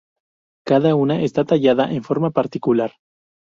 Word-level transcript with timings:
Cada 0.65 0.95
una 0.95 1.21
está 1.21 1.45
tallada 1.45 1.85
en 1.91 1.97
una 1.97 2.01
forma 2.01 2.31
particular. 2.31 2.93